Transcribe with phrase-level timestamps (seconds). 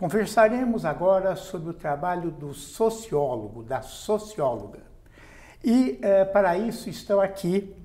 [0.00, 4.78] Conversaremos agora sobre o trabalho do sociólogo, da socióloga.
[5.62, 7.76] E eh, para isso estão aqui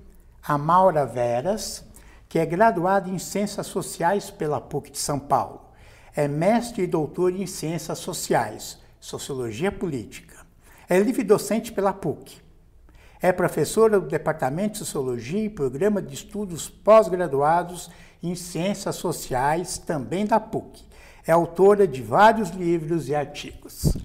[0.42, 1.84] a Maura Veras,
[2.26, 5.60] que é graduada em Ciências Sociais pela PUC de São Paulo.
[6.16, 10.36] É mestre e doutor em Ciências Sociais, Sociologia Política.
[10.88, 12.40] É livre docente pela PUC.
[13.20, 17.90] É professora do Departamento de Sociologia e Programa de Estudos Pós-Graduados
[18.22, 20.85] em Ciências Sociais, também da PUC.
[21.26, 23.96] É autora de vários livros e artigos.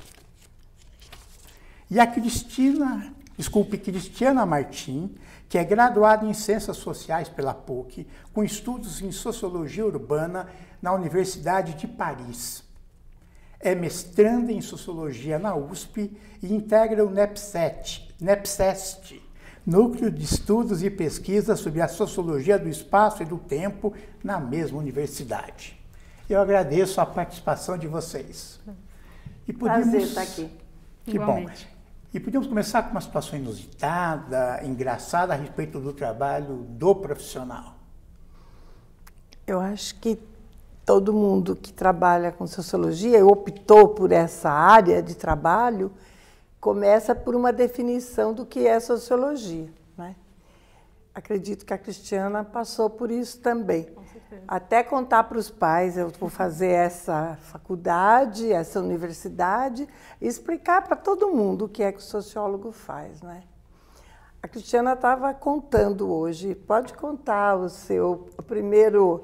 [1.89, 5.13] E a Cristina, desculpe, Cristiana Martim,
[5.47, 10.47] que é graduada em Ciências Sociais pela PUC, com estudos em Sociologia Urbana
[10.81, 12.63] na Universidade de Paris.
[13.59, 19.21] É mestranda em Sociologia na USP e integra o NEPSET, NEPSEST,
[19.63, 24.79] Núcleo de Estudos e Pesquisas sobre a Sociologia do Espaço e do Tempo, na mesma
[24.79, 25.80] universidade.
[26.31, 28.57] Eu agradeço a participação de vocês.
[29.45, 29.89] E podemos...
[29.89, 30.49] Prazer estar aqui.
[31.05, 31.65] Que Igualmente.
[31.65, 31.81] bom.
[32.13, 37.75] E podemos começar com uma situação inusitada, engraçada a respeito do trabalho do profissional.
[39.45, 40.17] Eu acho que
[40.85, 45.91] todo mundo que trabalha com sociologia optou por essa área de trabalho
[46.61, 49.69] começa por uma definição do que é sociologia.
[49.97, 50.15] Né?
[51.13, 53.89] Acredito que a Cristiana passou por isso também.
[54.47, 59.87] Até contar para os pais, eu vou fazer essa faculdade, essa universidade,
[60.21, 63.21] e explicar para todo mundo o que é que o sociólogo faz.
[63.21, 63.43] Né?
[64.41, 69.23] A Cristiana estava contando hoje, pode contar o seu primeiro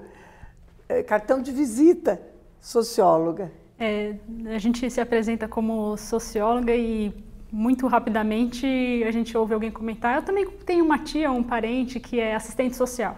[0.90, 2.22] eh, cartão de visita
[2.60, 3.52] socióloga.
[3.80, 4.16] É,
[4.54, 8.66] a gente se apresenta como socióloga e muito rapidamente
[9.06, 10.16] a gente ouve alguém comentar.
[10.16, 13.17] Eu também tenho uma tia, um parente que é assistente social.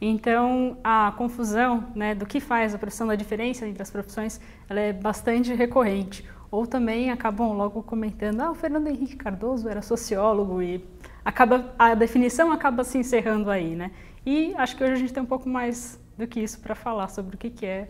[0.00, 4.80] Então, a confusão né, do que faz a profissão da diferença entre as profissões, ela
[4.80, 6.24] é bastante recorrente.
[6.50, 10.84] Ou também acabam logo comentando, ah, o Fernando Henrique Cardoso era sociólogo e
[11.24, 13.90] acaba, a definição acaba se encerrando aí, né?
[14.24, 17.08] E acho que hoje a gente tem um pouco mais do que isso para falar
[17.08, 17.88] sobre o que é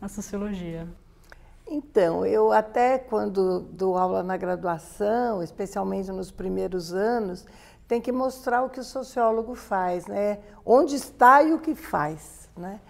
[0.00, 0.88] a sociologia.
[1.72, 7.46] Então, eu até quando dou aula na graduação, especialmente nos primeiros anos,
[7.86, 10.40] tem que mostrar o que o sociólogo faz, né?
[10.66, 12.50] onde está e o que faz.
[12.56, 12.80] Né?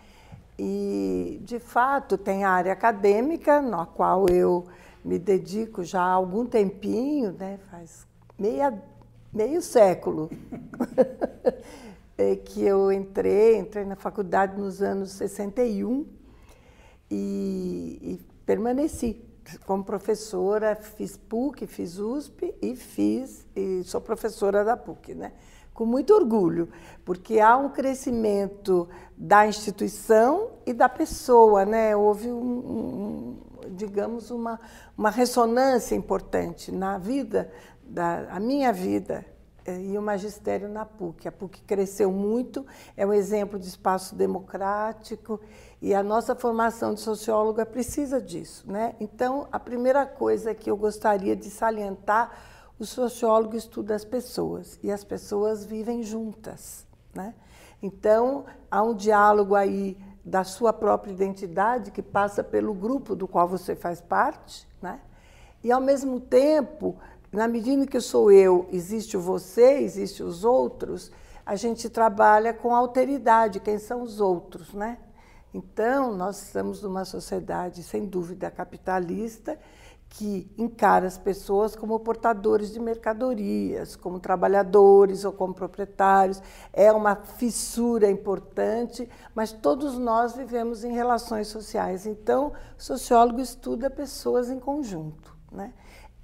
[0.58, 4.64] E, de fato, tem a área acadêmica, na qual eu
[5.04, 7.58] me dedico já há algum tempinho, né?
[7.70, 8.06] faz
[8.38, 8.72] meia,
[9.30, 10.30] meio século
[12.46, 16.06] que eu entrei, entrei na faculdade nos anos 61
[17.10, 19.22] e, e permaneci
[19.64, 25.32] como professora, fiz PUC, fiz USP e fiz e sou professora da PUC, né?
[25.72, 26.68] Com muito orgulho,
[27.04, 31.94] porque há um crescimento da instituição e da pessoa, né?
[31.94, 33.38] Houve um, um
[33.70, 34.58] digamos uma
[34.98, 37.52] uma ressonância importante na vida
[37.84, 39.24] da a minha vida
[39.66, 41.28] e o magistério na PUC.
[41.28, 42.66] A PUC cresceu muito,
[42.96, 45.40] é um exemplo de espaço democrático
[45.80, 48.70] e a nossa formação de socióloga precisa disso.
[48.70, 48.94] Né?
[49.00, 52.32] Então, a primeira coisa que eu gostaria de salientar,
[52.78, 56.86] o sociólogo estuda as pessoas e as pessoas vivem juntas.
[57.14, 57.34] Né?
[57.82, 63.48] Então, há um diálogo aí da sua própria identidade que passa pelo grupo do qual
[63.48, 65.00] você faz parte, né?
[65.64, 66.96] e ao mesmo tempo,
[67.32, 71.12] na medida que sou eu, existe você, existe os outros,
[71.46, 74.98] a gente trabalha com alteridade, quem são os outros, né?
[75.52, 79.58] Então, nós estamos numa sociedade, sem dúvida, capitalista,
[80.10, 86.42] que encara as pessoas como portadores de mercadorias, como trabalhadores ou como proprietários.
[86.72, 92.06] É uma fissura importante, mas todos nós vivemos em relações sociais.
[92.06, 95.36] Então, o sociólogo estuda pessoas em conjunto.
[95.50, 95.72] Né?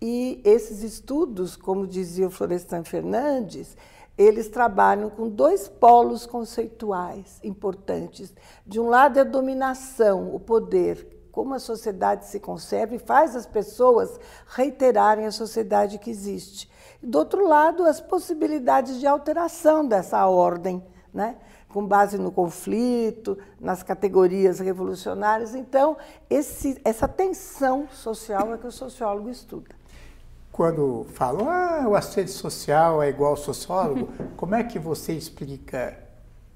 [0.09, 3.77] E esses estudos, como dizia o Florestan Fernandes,
[4.17, 8.33] eles trabalham com dois polos conceituais importantes.
[8.65, 13.35] De um lado, é a dominação, o poder, como a sociedade se conserva e faz
[13.35, 16.71] as pessoas reiterarem a sociedade que existe.
[17.03, 21.37] Do outro lado, as possibilidades de alteração dessa ordem, né?
[21.69, 25.53] com base no conflito, nas categorias revolucionárias.
[25.53, 25.97] Então,
[26.31, 29.75] esse, essa tensão social é que o sociólogo estuda
[30.57, 34.09] quando falam, ah, o assistente social é igual ao sociólogo,
[34.39, 35.99] como é que você explica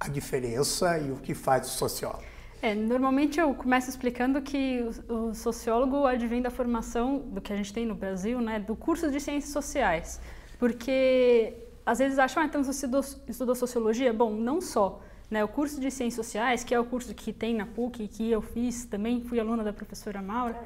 [0.00, 2.22] a diferença e o que faz o sociólogo?
[2.62, 7.56] É, normalmente eu começo explicando que o, o, sociólogo advém da formação do que a
[7.56, 10.18] gente tem no Brasil, né, do curso de ciências sociais,
[10.58, 11.52] porque
[11.84, 14.14] às vezes acham, ah, então você estudou, estudou sociologia?
[14.14, 15.02] Bom, não só.
[15.30, 18.28] Né, o curso de Ciências Sociais, que é o curso que tem na PUC, que
[18.28, 20.60] eu fiz também, fui aluna da professora Maura,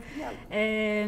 [0.50, 1.06] é,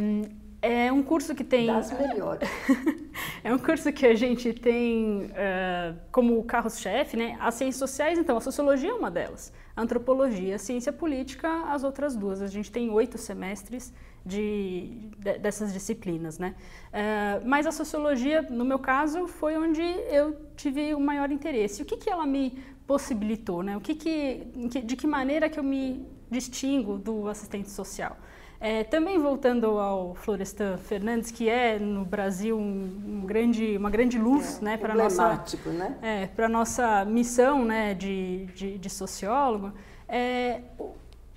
[0.66, 1.66] é um curso que tem.
[1.66, 2.48] Das melhores.
[3.44, 7.36] é um curso que a gente tem uh, como carro-chefe, né?
[7.40, 9.52] As ciências sociais, então, a sociologia é uma delas.
[9.76, 12.42] A antropologia, a ciência política, as outras duas.
[12.42, 13.92] A gente tem oito semestres
[14.24, 16.54] de, de, dessas disciplinas, né?
[16.88, 21.82] Uh, mas a sociologia, no meu caso, foi onde eu tive o maior interesse.
[21.82, 23.76] O que, que ela me possibilitou, né?
[23.76, 24.46] O que que,
[24.84, 28.16] de que maneira que eu me distingo do assistente social?
[28.58, 34.18] É, também voltando ao Florestan Fernandes, que é no Brasil um, um grande, uma grande
[34.18, 35.98] luz é, né, para a nossa, né?
[36.00, 39.72] é, para nossa missão né, de, de, de sociólogo,
[40.08, 40.62] é,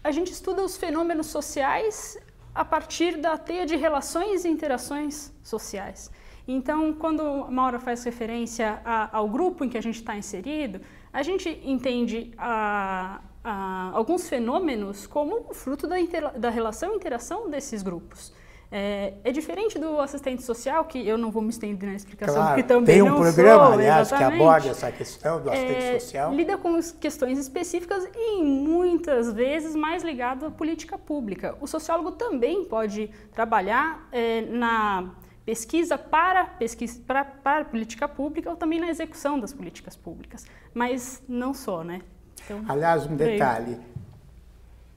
[0.02, 2.18] a gente estuda os fenômenos sociais
[2.56, 6.10] a partir da teia de relações e interações sociais.
[6.48, 10.82] Então, quando a Maura faz referência a, ao grupo em que a gente está inserido,
[11.12, 15.96] a gente entende a, ah, alguns fenômenos como fruto da,
[16.38, 18.34] da relação e interação desses grupos.
[18.72, 22.50] É, é, diferente do assistente social, que eu não vou me estender na explicação, claro,
[22.50, 24.38] porque também tem um não programa, sou, aliás, exatamente.
[24.38, 26.36] que aborda essa questão do assistente é, social.
[26.36, 31.56] Lida com questões específicas e muitas vezes mais ligado à política pública.
[31.60, 38.56] O sociólogo também pode trabalhar é, na pesquisa para, pesquisa para, para política pública ou
[38.56, 40.46] também na execução das políticas públicas,
[40.76, 42.02] mas não só, né?
[42.46, 43.80] Então, Aliás, um detalhe.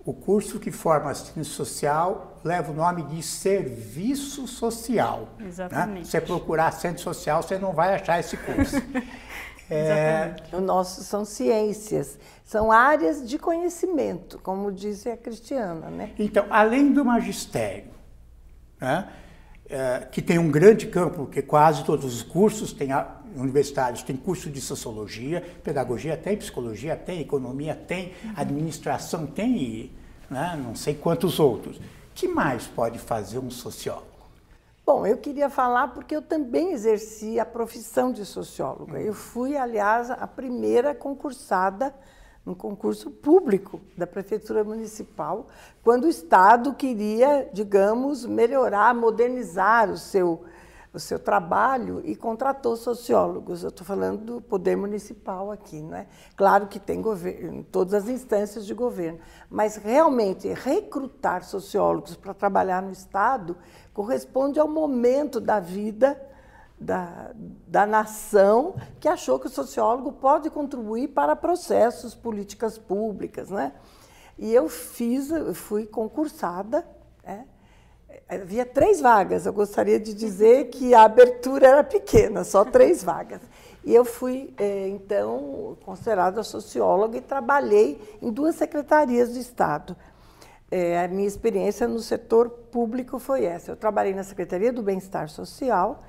[0.04, 5.28] O curso que forma assistente social leva o nome de serviço social.
[5.38, 5.46] Né?
[5.46, 5.98] Exatamente.
[5.98, 6.04] Né?
[6.04, 8.76] Você procurar assistente social, você não vai achar esse curso.
[9.70, 10.34] é...
[10.52, 15.88] O nosso são ciências, são áreas de conhecimento, como disse a Cristiana.
[15.88, 16.10] Né?
[16.18, 17.92] Então, além do magistério,
[18.80, 19.08] né?
[19.72, 24.16] é, que tem um grande campo, porque quase todos os cursos têm a, universitários têm
[24.16, 29.92] curso de sociologia, pedagogia tem, psicologia tem, economia tem, administração tem e
[30.30, 31.80] né, não sei quantos outros.
[32.14, 34.06] que mais pode fazer um sociólogo?
[34.84, 39.00] Bom, eu queria falar porque eu também exerci a profissão de socióloga.
[39.00, 41.94] Eu fui, aliás, a primeira concursada
[42.44, 45.46] num concurso público da Prefeitura Municipal,
[45.84, 50.42] quando o Estado queria, digamos, melhorar, modernizar o seu,
[50.92, 53.62] o seu trabalho e contratou sociólogos.
[53.62, 56.06] Eu estou falando do poder municipal aqui, não é?
[56.36, 59.18] Claro que tem governo, todas as instâncias de governo,
[59.48, 63.56] mas realmente recrutar sociólogos para trabalhar no Estado
[63.94, 66.20] corresponde ao momento da vida
[66.78, 67.30] da,
[67.66, 73.50] da nação que achou que o sociólogo pode contribuir para processos, políticas públicas.
[73.50, 73.72] Né?
[74.36, 76.84] E eu fiz, eu fui concursada.
[77.24, 77.46] Né?
[78.28, 79.46] Havia três vagas.
[79.46, 83.40] Eu gostaria de dizer que a abertura era pequena, só três vagas.
[83.84, 89.96] E eu fui, é, então, considerada socióloga e trabalhei em duas secretarias de Estado.
[90.70, 93.72] É, a minha experiência no setor público foi essa.
[93.72, 96.02] Eu trabalhei na Secretaria do Bem-Estar Social,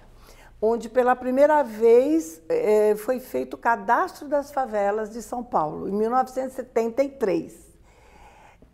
[0.61, 5.91] onde pela primeira vez eh, foi feito o cadastro das favelas de São Paulo, em
[5.91, 7.72] 1973.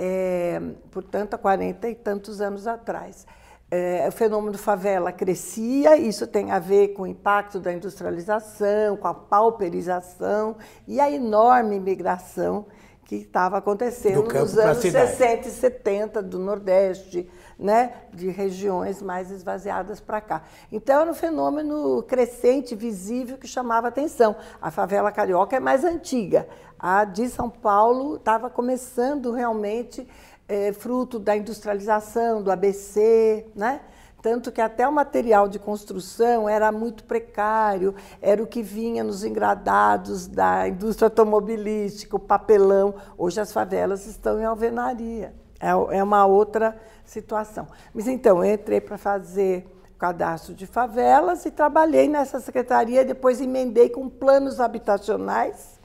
[0.02, 3.28] É, portanto, há 40 e tantos anos atrás.
[3.70, 9.08] É, o fenômeno favela crescia, isso tem a ver com o impacto da industrialização, com
[9.08, 10.56] a pauperização
[10.88, 12.66] e a enorme imigração
[13.06, 17.30] que estava acontecendo nos anos 60 e 70 do Nordeste,
[17.60, 20.44] né, de regiões mais esvaziadas para cá.
[20.72, 24.36] Então, era um fenômeno crescente, visível, que chamava atenção.
[24.62, 26.48] A favela carioca é mais antiga.
[26.80, 30.08] A de São Paulo estava começando realmente
[30.48, 33.82] é, fruto da industrialização, do ABC, né?
[34.22, 39.24] Tanto que até o material de construção era muito precário, era o que vinha nos
[39.24, 42.96] engradados da indústria automobilística, o papelão.
[43.18, 45.34] Hoje as favelas estão em alvenaria.
[45.60, 47.68] É, é uma outra situação.
[47.94, 53.90] Mas então, eu entrei para fazer cadastro de favelas e trabalhei nessa secretaria, depois emendei
[53.90, 55.78] com planos habitacionais,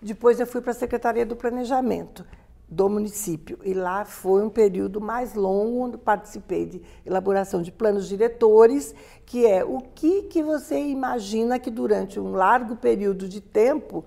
[0.00, 2.24] depois eu fui para a Secretaria do Planejamento
[2.68, 3.58] do município.
[3.64, 9.46] E lá foi um período mais longo, onde participei de elaboração de planos diretores, que
[9.46, 14.04] é o que, que você imagina que durante um largo período de tempo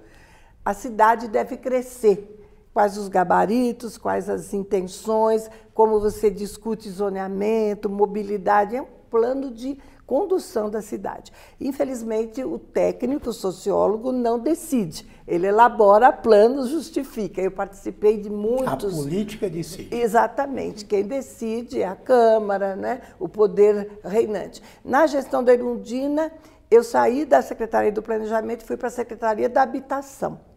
[0.63, 2.38] a cidade deve crescer
[2.73, 9.77] quais os gabaritos, quais as intenções, como você discute zoneamento, mobilidade, é um plano de
[10.05, 11.31] condução da cidade.
[11.61, 15.07] Infelizmente, o técnico, o sociólogo, não decide.
[15.27, 17.39] Ele elabora planos, justifica.
[17.39, 18.93] Eu participei de muitos.
[18.93, 19.95] A política decide.
[19.95, 20.83] Exatamente.
[20.85, 23.01] Quem decide é a Câmara, né?
[23.19, 24.63] o poder reinante.
[24.83, 26.31] Na gestão da Irundina,
[26.71, 30.48] eu saí da Secretaria do Planejamento e fui para a Secretaria da Habitação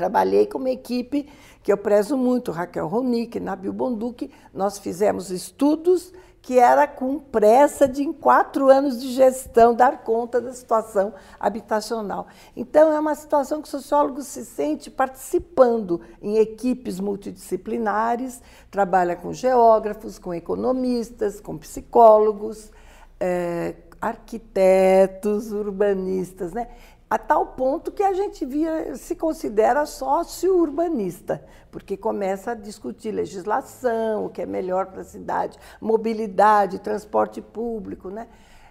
[0.00, 1.28] Trabalhei com uma equipe
[1.62, 4.30] que eu prezo muito, Raquel Ronick, Nabil Bonduque.
[4.50, 10.40] Nós fizemos estudos que era com pressa de, em quatro anos de gestão, dar conta
[10.40, 12.28] da situação habitacional.
[12.56, 18.40] Então, é uma situação que o sociólogo se sente participando em equipes multidisciplinares,
[18.70, 22.72] trabalha com geógrafos, com economistas, com psicólogos,
[23.20, 26.68] é, arquitetos, urbanistas, né?
[27.10, 34.26] A tal ponto que a gente via, se considera sócio-urbanista, porque começa a discutir legislação,
[34.26, 38.10] o que é melhor para a cidade, mobilidade, transporte público.
[38.10, 38.28] Né?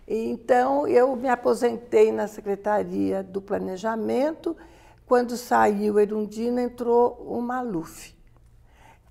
[0.08, 4.56] Então, eu me aposentei na Secretaria do Planejamento.
[5.06, 8.18] Quando saiu Erundina, entrou o Maluf.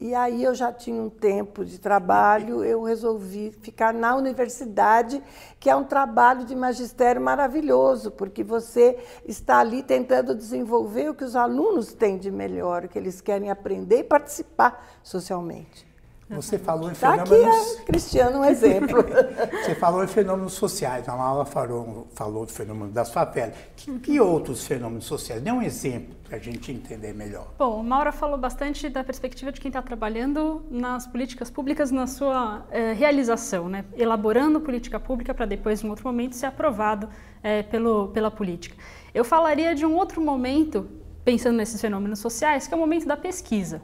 [0.00, 5.20] E aí eu já tinha um tempo de trabalho, eu resolvi ficar na universidade,
[5.58, 11.24] que é um trabalho de magistério maravilhoso, porque você está ali tentando desenvolver o que
[11.24, 15.87] os alunos têm de melhor, o que eles querem aprender e participar socialmente.
[16.30, 17.72] Você falou em tá fenômenos.
[17.72, 18.98] Aqui é, Cristiano, um exemplo.
[19.64, 21.08] Você falou em fenômenos sociais.
[21.08, 23.54] A Maura falou, falou do fenômeno das favelas.
[23.76, 25.40] Que, que outros fenômenos sociais?
[25.42, 27.48] Dê um exemplo para a gente entender melhor.
[27.58, 32.66] Bom, Maura falou bastante da perspectiva de quem está trabalhando nas políticas públicas na sua
[32.70, 33.86] eh, realização, né?
[33.96, 37.08] elaborando política pública para depois, em outro momento, ser aprovado
[37.42, 38.76] eh, pelo, pela política.
[39.14, 40.86] Eu falaria de um outro momento,
[41.24, 43.80] pensando nesses fenômenos sociais, que é o momento da pesquisa.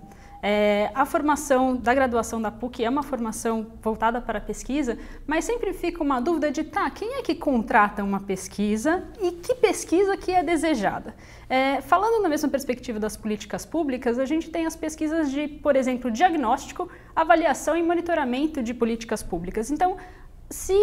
[0.47, 5.47] É, a formação da graduação da PUC é uma formação voltada para a pesquisa, mas
[5.47, 10.19] sempre fica uma dúvida de, tá, quem é que contrata uma pesquisa e que pesquisa
[10.19, 11.15] que é desejada?
[11.49, 15.77] É, falando na mesma perspectiva das políticas públicas, a gente tem as pesquisas de, por
[15.77, 19.71] exemplo, diagnóstico, avaliação e monitoramento de políticas públicas.
[19.71, 19.97] Então,
[20.51, 20.75] se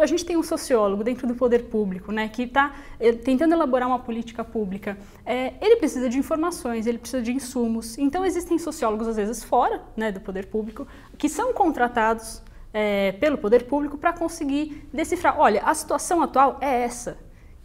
[0.00, 3.88] a gente tem um sociólogo dentro do poder público, né, que está eh, tentando elaborar
[3.88, 4.96] uma política pública,
[5.26, 7.98] é, ele precisa de informações, ele precisa de insumos.
[7.98, 13.36] Então existem sociólogos às vezes fora, né, do poder público, que são contratados é, pelo
[13.36, 15.38] poder público para conseguir decifrar.
[15.38, 17.18] Olha, a situação atual é essa.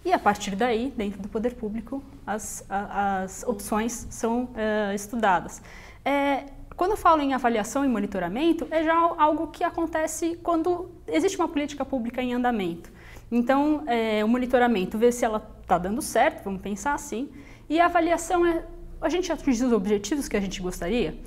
[0.05, 5.61] E a partir daí, dentro do poder público, as, as opções são é, estudadas.
[6.03, 6.43] É,
[6.75, 11.47] quando eu falo em avaliação e monitoramento, é já algo que acontece quando existe uma
[11.47, 12.91] política pública em andamento.
[13.31, 17.29] Então, é, o monitoramento vê se ela está dando certo, vamos pensar assim,
[17.69, 18.63] e a avaliação é
[19.03, 21.17] a gente atingiu os objetivos que a gente gostaria.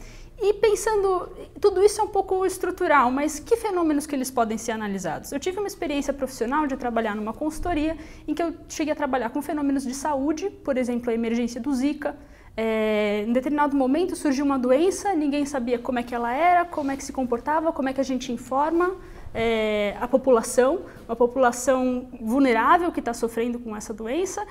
[0.41, 4.73] E pensando, tudo isso é um pouco estrutural, mas que fenômenos que eles podem ser
[4.73, 5.31] analisados?
[5.31, 9.31] Eu tive uma experiência profissional de trabalhar numa consultoria em que eu cheguei a trabalhar
[9.31, 12.17] com fenômenos de saúde, por exemplo, a emergência do Zika,
[12.57, 16.91] é, em determinado momento surgiu uma doença, ninguém sabia como é que ela era, como
[16.91, 18.97] é que se comportava, como é que a gente informa
[19.35, 24.47] é, a população, uma população vulnerável que está sofrendo com essa doença.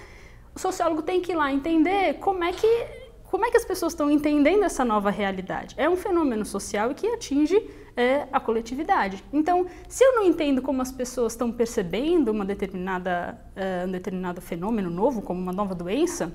[0.54, 2.86] O sociólogo tem que ir lá entender como é que,
[3.24, 5.74] como é que as pessoas estão entendendo essa nova realidade.
[5.76, 7.60] É um fenômeno social que atinge
[7.98, 9.24] é, a coletividade.
[9.34, 14.42] Então, se eu não entendo como as pessoas estão percebendo uma determinada, uh, um determinado
[14.42, 16.32] fenômeno novo, como uma nova doença,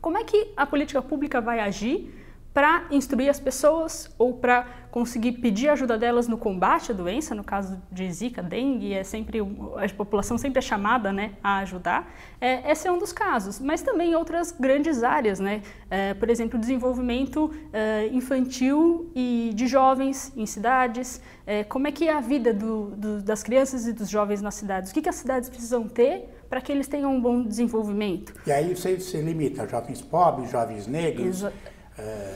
[0.00, 2.14] como é que a política pública vai agir
[2.58, 7.44] para instruir as pessoas ou para conseguir pedir ajuda delas no combate à doença, no
[7.44, 12.10] caso de Zika, dengue, é sempre a população sempre é chamada, né, a ajudar.
[12.40, 16.58] É, esse é um dos casos, mas também outras grandes áreas, né, é, por exemplo,
[16.58, 21.20] desenvolvimento é, infantil e de jovens em cidades.
[21.46, 24.56] É, como é que é a vida do, do, das crianças e dos jovens nas
[24.56, 24.90] cidades?
[24.90, 28.34] O que, que as cidades precisam ter para que eles tenham um bom desenvolvimento?
[28.46, 31.26] E aí você se limita a jovens pobres, jovens negros.
[31.26, 31.52] Exa
[31.98, 32.34] é,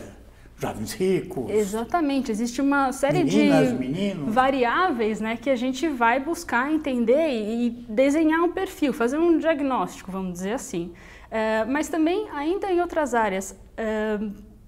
[0.59, 1.51] jovens ricos.
[1.51, 4.33] Exatamente, existe uma série meninas, de meninos.
[4.33, 10.11] variáveis né, que a gente vai buscar entender e desenhar um perfil, fazer um diagnóstico,
[10.13, 10.93] vamos dizer assim.
[11.31, 14.19] É, mas também ainda em outras áreas, é,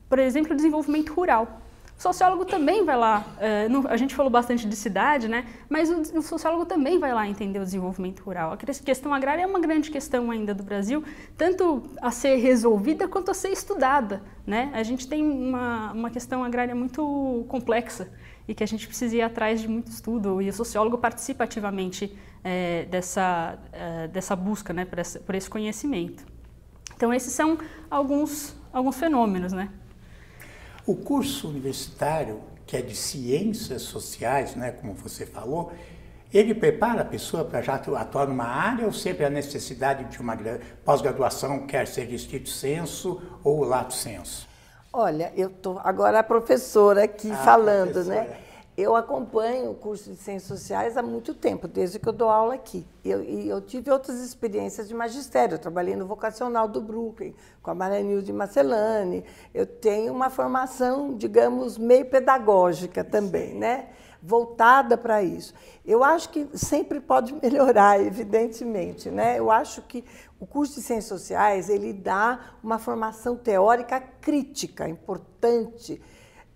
[0.08, 1.60] por exemplo, desenvolvimento rural.
[2.04, 5.46] Sociólogo também vai lá, uh, no, a gente falou bastante de cidade, né?
[5.70, 8.52] Mas o, o, sociólogo também vai lá entender o desenvolvimento rural.
[8.52, 11.02] A questão agrária é uma grande questão ainda do Brasil,
[11.34, 14.70] tanto a ser resolvida quanto a ser estudada, né?
[14.74, 18.06] A gente tem uma, uma questão agrária muito complexa
[18.46, 22.14] e que a gente precisa ir atrás de muito estudo e o sociólogo participa ativamente
[22.44, 24.84] é, dessa, é, dessa busca, né?
[24.84, 26.22] Por, por esse conhecimento.
[26.94, 27.56] Então esses são
[27.90, 29.70] alguns, alguns fenômenos, né?
[30.86, 35.72] O curso universitário, que é de ciências sociais, né, como você falou,
[36.32, 40.36] ele prepara a pessoa para já atuar numa área ou sempre a necessidade de uma
[40.84, 44.48] pós-graduação, quer ser estrito senso ou lato senso?
[44.92, 48.16] Olha, eu estou agora a professora aqui ah, falando, né?
[48.16, 48.24] professora.
[48.24, 48.36] né?
[48.76, 52.54] Eu acompanho o curso de Ciências Sociais há muito tempo, desde que eu dou aula
[52.54, 52.84] aqui.
[53.04, 55.54] Eu, e eu tive outras experiências de magistério.
[55.54, 59.24] Eu trabalhei no vocacional do Brooklyn, com a Maranilde Marcelani.
[59.54, 63.90] Eu tenho uma formação, digamos, meio pedagógica também, né?
[64.26, 65.52] voltada para isso.
[65.84, 69.10] Eu acho que sempre pode melhorar, evidentemente.
[69.10, 69.38] Né?
[69.38, 70.02] Eu acho que
[70.40, 76.00] o curso de Ciências Sociais ele dá uma formação teórica crítica, importante,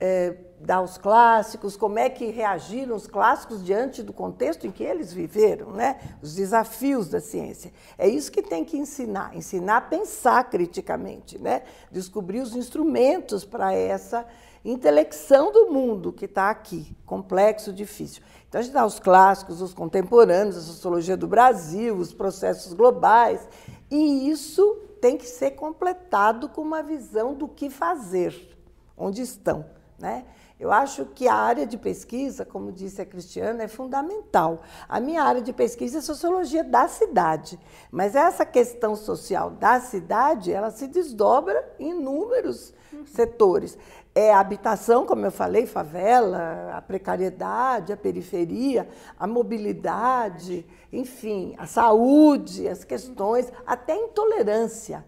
[0.01, 4.83] é, dar os clássicos, como é que reagiram os clássicos diante do contexto em que
[4.83, 6.01] eles viveram, né?
[6.21, 7.73] os desafios da ciência.
[7.97, 11.63] É isso que tem que ensinar, ensinar a pensar criticamente, né?
[11.91, 14.27] descobrir os instrumentos para essa
[14.65, 18.23] intelecção do mundo que está aqui, complexo, difícil.
[18.49, 23.47] Então a gente dá os clássicos, os contemporâneos, a sociologia do Brasil, os processos globais,
[23.91, 24.65] e isso
[25.01, 28.57] tem que ser completado com uma visão do que fazer,
[28.97, 29.65] onde estão.
[29.99, 30.25] Né?
[30.59, 34.63] Eu acho que a área de pesquisa, como disse a Cristiana, é fundamental.
[34.89, 37.59] A minha área de pesquisa é sociologia da cidade,
[37.93, 42.75] mas essa questão social da cidade, ela se desdobra em inúmeros
[43.07, 43.79] setores.
[44.13, 51.67] É a habitação, como eu falei, favela, a precariedade, a periferia, a mobilidade, enfim, a
[51.67, 55.05] saúde, as questões, até a intolerância,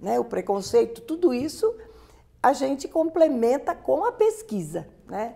[0.00, 0.20] né?
[0.20, 1.74] o preconceito, tudo isso
[2.42, 4.86] a gente complementa com a pesquisa.
[5.08, 5.34] Né?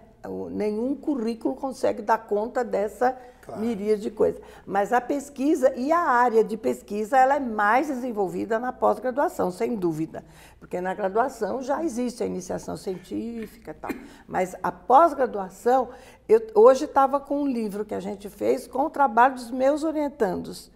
[0.50, 3.60] Nenhum currículo consegue dar conta dessa claro.
[3.60, 4.42] miríade de coisas.
[4.66, 9.76] Mas a pesquisa e a área de pesquisa ela é mais desenvolvida na pós-graduação, sem
[9.76, 10.24] dúvida.
[10.58, 13.90] Porque na graduação já existe a iniciação científica e tal.
[14.26, 15.90] Mas a pós-graduação,
[16.28, 19.84] eu hoje estava com um livro que a gente fez com o trabalho dos meus
[19.84, 20.72] orientandos.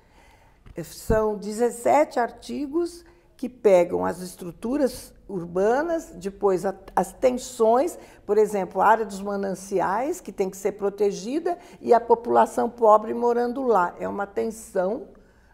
[0.83, 3.05] São 17 artigos
[3.41, 6.63] que pegam as estruturas urbanas, depois
[6.95, 11.99] as tensões, por exemplo, a área dos mananciais, que tem que ser protegida, e a
[11.99, 13.97] população pobre morando lá.
[13.99, 15.09] É uma tensão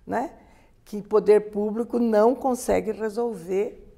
[0.05, 0.33] né,
[0.85, 3.89] que o poder público não consegue resolver.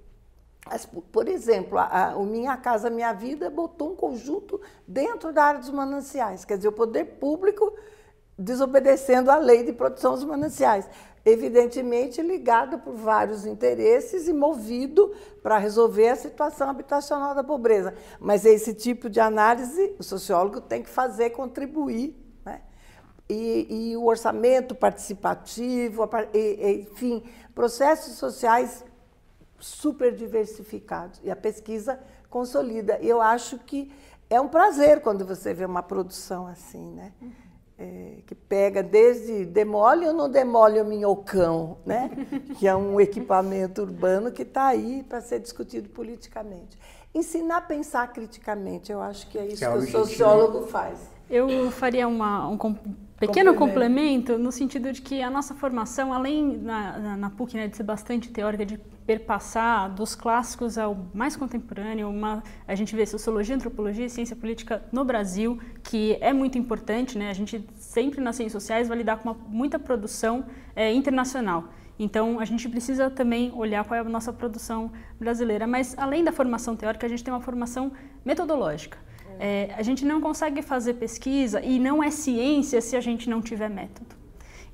[1.11, 5.61] Por exemplo, a, a, o Minha Casa Minha Vida botou um conjunto dentro da área
[5.61, 7.73] dos mananciais, quer dizer, o poder público
[8.38, 10.87] desobedecendo a lei de proteção dos mananciais
[11.28, 17.95] evidentemente ligado por vários interesses e movido para resolver a situação habitacional da pobreza.
[18.19, 22.17] Mas esse tipo de análise o sociólogo tem que fazer contribuir.
[22.45, 22.60] Né?
[23.28, 27.23] E, e o orçamento participativo, enfim,
[27.54, 28.84] processos sociais
[29.58, 31.21] super diversificados.
[31.23, 31.99] E a pesquisa
[32.30, 32.99] consolida.
[33.00, 33.93] Eu acho que
[34.30, 37.12] é um prazer quando você vê uma produção assim, né?
[37.21, 37.48] Uhum
[37.78, 42.10] é, que pega desde demole ou não demole o minhocão, né?
[42.58, 46.76] que é um equipamento urbano que está aí para ser discutido politicamente.
[47.14, 50.99] Ensinar a pensar criticamente, eu acho que é isso que, é que o sociólogo faz.
[51.30, 52.56] Eu faria uma, um
[53.19, 54.33] pequeno complemento.
[54.33, 54.39] complemento.
[54.39, 57.83] no sentido de que a nossa formação, além na, na, na PUC né, de ser
[57.83, 64.04] bastante teórica, de perpassar dos clássicos ao mais contemporâneo, uma, a gente vê sociologia, antropologia
[64.04, 67.31] e ciência política no Brasil, que é muito importante, né?
[67.31, 70.45] a gente sempre nas ciências sociais vai lidar com uma, muita produção
[70.76, 71.65] é, internacional.
[71.99, 75.67] Então, a gente precisa também olhar qual é a nossa produção brasileira.
[75.67, 77.91] Mas, além da formação teórica, a gente tem uma formação
[78.25, 78.99] metodológica.
[79.39, 83.41] É, a gente não consegue fazer pesquisa e não é ciência se a gente não
[83.41, 84.19] tiver método.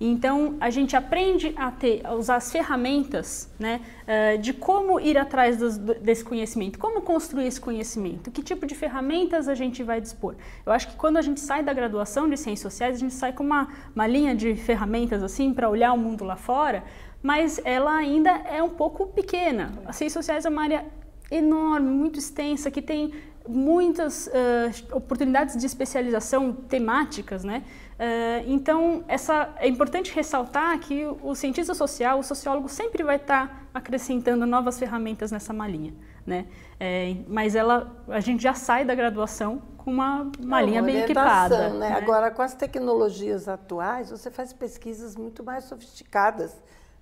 [0.01, 5.17] Então, a gente aprende a, ter, a usar as ferramentas né, uh, de como ir
[5.17, 10.35] atrás desse conhecimento, como construir esse conhecimento, que tipo de ferramentas a gente vai dispor.
[10.67, 13.33] Eu acho que quando a gente sai da graduação de Ciências Sociais, a gente sai
[13.33, 16.85] com uma, uma linha de ferramentas assim para olhar o mundo lá fora,
[17.23, 19.73] mas ela ainda é um pouco pequena.
[19.87, 20.85] As Ciências Sociais é uma área
[21.31, 23.13] enorme, muito extensa, que tem
[23.47, 27.63] muitas uh, oportunidades de especialização temáticas, né?
[27.95, 33.69] Uh, então, essa, é importante ressaltar que o cientista social, o sociólogo, sempre vai estar
[33.73, 35.95] acrescentando novas ferramentas nessa malinha,
[36.27, 36.47] né?
[36.81, 41.69] É, mas ela, a gente já sai da graduação com uma malinha bem equipada.
[41.69, 41.79] Né?
[41.81, 41.93] Né?
[41.93, 46.57] Agora, com as tecnologias atuais, você faz pesquisas muito mais sofisticadas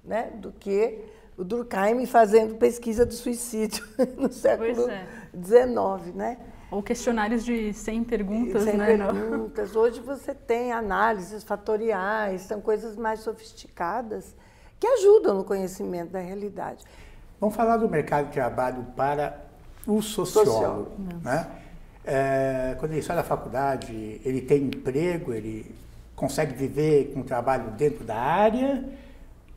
[0.04, 0.30] né?
[0.34, 1.04] do que
[1.42, 3.84] o Durkheim fazendo pesquisa do suicídio
[4.16, 6.12] no século XIX, é.
[6.14, 6.38] né?
[6.70, 8.86] Ou questionários de 100 perguntas, 100 né?
[8.96, 9.76] perguntas.
[9.76, 14.34] Hoje você tem análises fatoriais, são coisas mais sofisticadas
[14.80, 16.84] que ajudam no conhecimento da realidade.
[17.40, 19.44] Vamos falar do mercado de trabalho para
[19.86, 20.52] o sociólogo.
[20.52, 20.90] sociólogo.
[21.24, 21.46] Né?
[22.04, 25.74] É, quando ele sai da faculdade, ele tem emprego, ele
[26.14, 28.82] consegue viver com trabalho dentro da área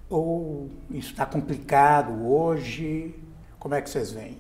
[0.10, 3.16] ou isso está complicado hoje?
[3.60, 4.38] Como é que vocês veem?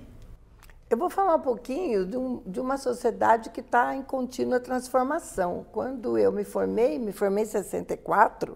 [0.88, 5.65] Eu vou falar um pouquinho de, um, de uma sociedade que está em contínua transformação.
[5.71, 8.56] Quando eu me formei, me formei em 64.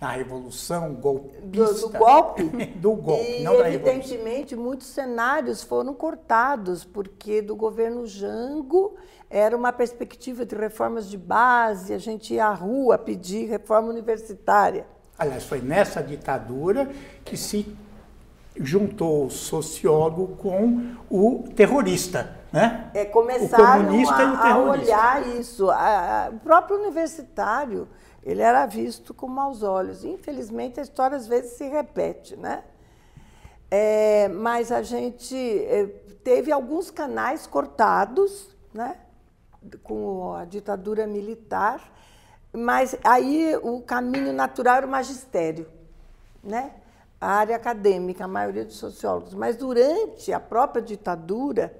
[0.00, 1.42] Na Revolução Golpista.
[1.42, 2.42] Do, do golpe?
[2.78, 8.96] do golpe, e, não da evidentemente, muitos cenários foram cortados, porque do governo Jango
[9.28, 14.86] era uma perspectiva de reformas de base, a gente ia à rua pedir reforma universitária.
[15.18, 16.88] Aliás, foi nessa ditadura
[17.24, 17.76] que se
[18.56, 22.90] juntou o sociólogo com o terrorista, né?
[22.94, 24.94] É, começaram o comunista a, e o terrorista.
[24.94, 25.70] a olhar isso.
[25.70, 27.88] A, a, o próprio universitário,
[28.22, 30.04] ele era visto com maus olhos.
[30.04, 32.62] Infelizmente, a história às vezes se repete, né?
[33.70, 35.86] É, mas a gente é,
[36.24, 38.96] teve alguns canais cortados, né?
[39.82, 41.92] Com a ditadura militar,
[42.52, 45.66] mas aí o caminho natural era o magistério,
[46.42, 46.72] né?
[47.20, 49.34] a área acadêmica, a maioria dos sociólogos.
[49.34, 51.74] Mas durante a própria ditadura,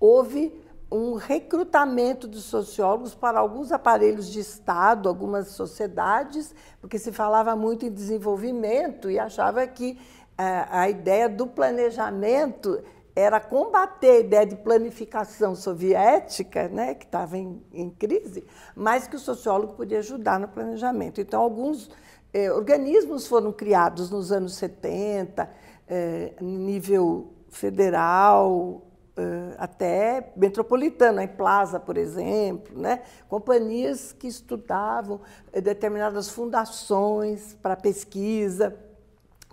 [0.00, 0.52] houve
[0.90, 7.84] um recrutamento dos sociólogos para alguns aparelhos de Estado, algumas sociedades, porque se falava muito
[7.84, 9.98] em desenvolvimento e achava que
[10.36, 12.82] a, eh, a ideia do planejamento
[13.18, 19.16] era combater a ideia de planificação soviética, né, que estava em, em crise, mas que
[19.16, 21.20] o sociólogo podia ajudar no planejamento.
[21.20, 21.90] Então, alguns
[22.32, 25.50] é, organismos foram criados nos anos 70,
[25.88, 28.82] é, nível federal,
[29.16, 33.02] é, até metropolitano, em Plaza, por exemplo, né?
[33.28, 35.20] companhias que estudavam
[35.52, 38.78] determinadas fundações para pesquisa,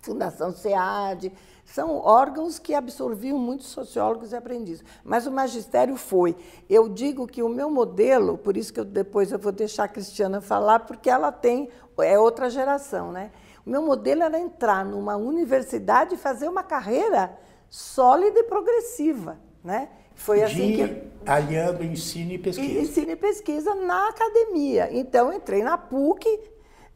[0.04, 1.34] Fundação SEAD,
[1.66, 4.86] são órgãos que absorviam muitos sociólogos e aprendizes.
[5.04, 6.36] Mas o magistério foi.
[6.70, 9.88] Eu digo que o meu modelo, por isso que eu, depois eu vou deixar a
[9.88, 13.32] Cristiana falar, porque ela tem, é outra geração, né?
[13.66, 17.36] O meu modelo era entrar numa universidade e fazer uma carreira
[17.68, 19.90] sólida e progressiva, né?
[20.14, 22.80] Foi assim De, que aliando ensino e pesquisa.
[22.80, 24.90] Ensino e pesquisa na academia.
[24.92, 26.40] Então entrei na PUC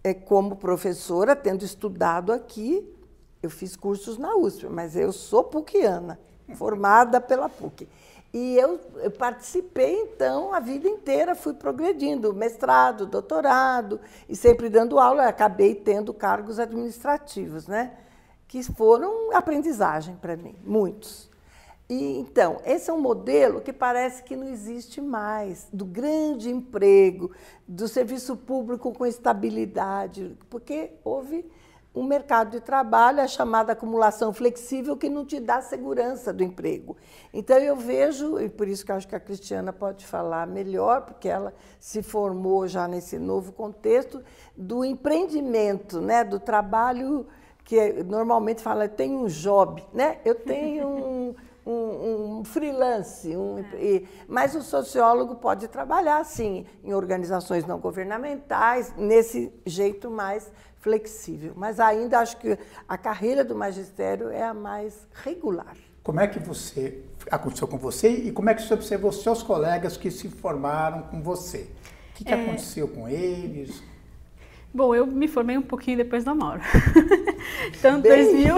[0.04, 2.88] é, como professora, tendo estudado aqui
[3.42, 6.20] eu fiz cursos na USP, mas eu sou PUCiana,
[6.56, 7.88] formada pela PUC.
[8.32, 15.00] E eu, eu, participei, então, a vida inteira, fui progredindo, mestrado, doutorado, e sempre dando
[15.00, 17.98] aula, acabei tendo cargos administrativos, né?
[18.50, 21.30] que foram aprendizagem para mim, muitos.
[21.88, 27.32] E, então, esse é um modelo que parece que não existe mais, do grande emprego,
[27.68, 31.46] do serviço público com estabilidade, porque houve
[32.00, 36.96] um mercado de trabalho, a chamada acumulação flexível, que não te dá segurança do emprego.
[37.34, 41.28] Então, eu vejo, e por isso que acho que a Cristiana pode falar melhor, porque
[41.28, 44.24] ela se formou já nesse novo contexto,
[44.56, 47.28] do empreendimento, né, do trabalho
[47.66, 50.18] que normalmente fala, tem um job, né?
[50.26, 56.96] eu tenho um, um, um freelance, um, e, mas o sociólogo pode trabalhar, sim, em
[56.96, 61.54] organizações não governamentais, nesse jeito mais flexível.
[61.56, 65.76] Mas ainda acho que a carreira do magistério é a mais regular.
[66.04, 69.98] Como é que você aconteceu com você e como é que você observou seus colegas
[69.98, 71.70] que se formaram com você?
[72.12, 72.42] O que, que é...
[72.42, 73.84] aconteceu com eles?
[74.72, 76.62] Bom, eu me formei um pouquinho depois da Mauro.
[77.76, 78.56] então, 2000,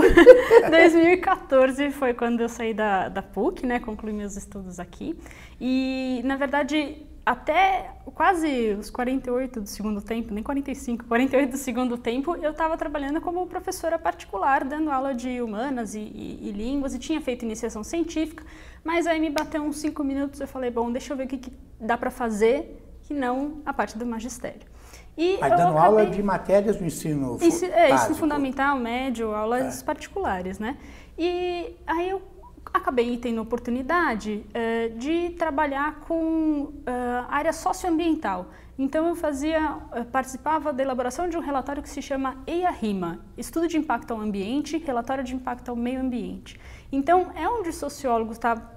[0.70, 3.80] 2014 foi quando eu saí da, da PUC, né?
[3.80, 5.18] Concluí meus estudos aqui.
[5.60, 11.98] E, na verdade, até quase os 48 do segundo tempo, nem 45, 48 do segundo
[11.98, 16.96] tempo, eu estava trabalhando como professora particular, dando aula de humanas e, e, e, línguas,
[16.96, 18.44] e tinha feito iniciação científica,
[18.84, 21.38] mas aí me bateu uns cinco minutos, eu falei, bom, deixa eu ver o que,
[21.38, 24.72] que dá para fazer, que não a parte do magistério.
[25.18, 25.82] E Mas dando acabei...
[25.82, 29.86] aula de matérias do ensino Isso, é, ensino fundamental, médio, aulas é.
[29.86, 30.78] particulares, né?
[31.18, 32.22] E aí eu
[32.74, 36.74] acabei tendo oportunidade uh, de trabalhar com uh,
[37.30, 38.48] área socioambiental.
[38.78, 43.68] Então eu fazia, uh, participava da elaboração de um relatório que se chama EIA-RIMA, Estudo
[43.68, 46.60] de Impacto ao Ambiente, Relatório de Impacto ao Meio Ambiente.
[46.92, 48.70] Então é onde o sociólogo está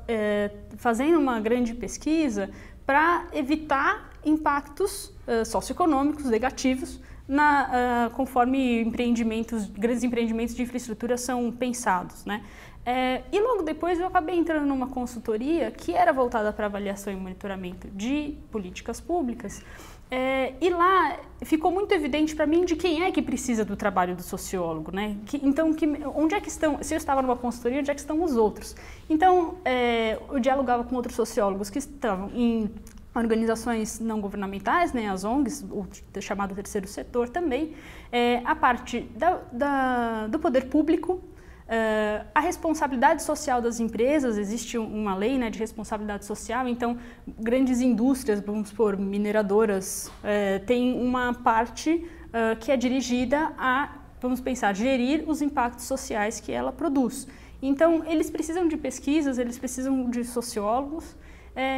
[0.76, 2.50] fazendo uma grande pesquisa
[2.86, 5.12] para evitar impactos
[5.46, 12.44] socioeconômicos negativos na, conforme empreendimentos, grandes empreendimentos de infraestrutura são pensados, né?
[12.86, 17.16] É, e logo depois eu acabei entrando numa consultoria que era voltada para avaliação e
[17.16, 19.62] monitoramento de políticas públicas.
[20.10, 24.14] É, e lá ficou muito evidente para mim de quem é que precisa do trabalho
[24.14, 25.16] do sociólogo, né?
[25.24, 26.82] Que, então, que, onde é que estão?
[26.82, 28.76] Se eu estava numa consultoria, onde é que estão os outros?
[29.08, 32.70] Então, é, eu dialogava com outros sociólogos que estavam em
[33.14, 35.86] organizações não governamentais, né, as ONGs, o
[36.20, 37.74] chamado terceiro setor também,
[38.10, 41.22] é, a parte da, da, do poder público,
[41.64, 46.98] Uh, a responsabilidade social das empresas, existe uma lei né, de responsabilidade social, então
[47.38, 54.42] grandes indústrias, vamos supor, mineradoras, uh, têm uma parte uh, que é dirigida a, vamos
[54.42, 57.26] pensar, gerir os impactos sociais que ela produz.
[57.62, 61.16] Então, eles precisam de pesquisas, eles precisam de sociólogos,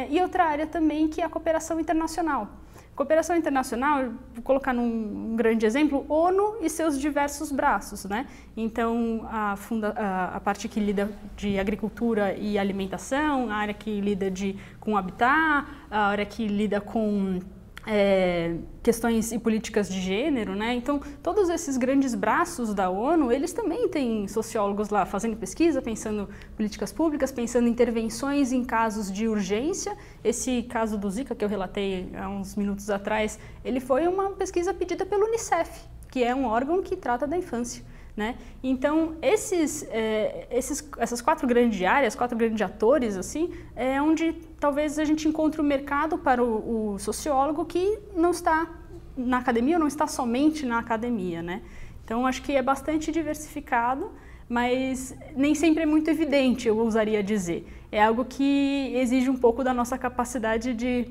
[0.09, 2.49] e outra área também que é a cooperação internacional.
[2.97, 8.25] Cooperação internacional, vou colocar num um grande exemplo, ONU e seus diversos braços, né?
[8.55, 14.01] Então, a, funda, a, a, parte que lida de agricultura e alimentação, a área que
[14.01, 17.39] lida de, com habitat, a área que lida com
[17.87, 20.73] é, questões e políticas de gênero, né?
[20.73, 26.27] Então, todos esses grandes braços da ONU, eles também têm sociólogos lá fazendo pesquisa, pensando
[26.57, 29.95] políticas públicas, pensando intervenções em casos de urgência.
[30.21, 34.73] Esse caso do Zika que eu relatei há uns minutos atrás, ele foi uma pesquisa
[34.73, 37.85] pedida pelo UNICEF, que é um órgão que trata da infância.
[38.17, 38.35] Né?
[38.63, 44.97] Então, esses, é, esses, essas quatro grandes áreas, quatro grandes atores, assim, é onde talvez
[44.97, 48.67] a gente encontre o mercado para o, o sociólogo que não está
[49.15, 51.43] na academia ou não está somente na academia.
[51.43, 51.61] Né?
[52.03, 54.09] Então, acho que é bastante diversificado,
[54.49, 57.71] mas nem sempre é muito evidente, eu ousaria dizer.
[57.91, 61.07] É algo que exige um pouco da nossa capacidade de,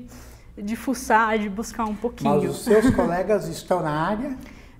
[0.57, 2.35] de fuçar, de buscar um pouquinho.
[2.35, 4.37] Mas os seus colegas estão na área?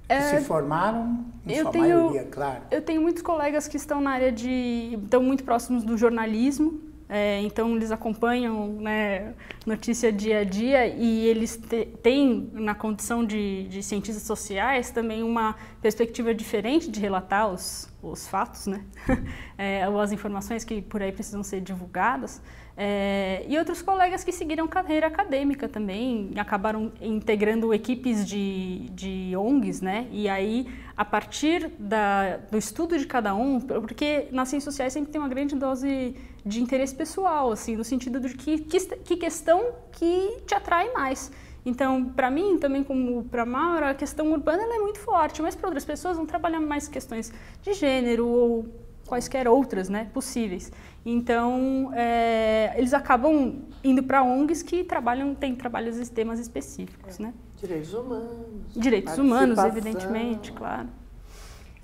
[0.07, 2.61] Que é, se formaram, em eu sua tenho, maioria, claro.
[2.71, 4.97] Eu tenho muitos colegas que estão na área de...
[5.03, 9.33] estão muito próximos do jornalismo, é, então eles acompanham né,
[9.65, 11.59] notícia dia a dia e eles
[12.03, 18.27] têm, na condição de, de, cientistas sociais, também uma perspectiva diferente de relatar os, os
[18.27, 18.83] fatos, né?
[19.57, 22.41] é, ou as informações que por aí precisam ser divulgadas.
[22.79, 29.81] É, e outros colegas que seguiram carreira acadêmica também, acabaram integrando equipes de, de ONGs,
[29.81, 30.07] né?
[30.11, 35.11] E aí, a partir da, do estudo de cada um, porque nas ciências sociais sempre
[35.11, 36.15] tem uma grande dose
[36.47, 41.31] de interesse pessoal, assim, no sentido de que, que, que questão que te atrai mais.
[41.65, 45.67] Então, para mim, também como para Maura, a questão urbana é muito forte, mas para
[45.67, 47.31] outras pessoas vão trabalhar mais questões
[47.61, 48.65] de gênero ou
[49.05, 50.71] quaisquer outras né, possíveis.
[51.05, 57.19] Então, é, eles acabam indo para ONGs que trabalham, têm trabalhos e temas específicos.
[57.19, 57.33] Né?
[57.57, 58.73] Direitos humanos.
[58.73, 60.87] Direitos humanos, evidentemente, claro.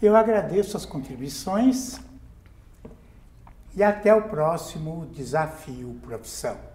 [0.01, 1.99] Eu agradeço as contribuições
[3.75, 6.72] e até o próximo Desafio Profissão.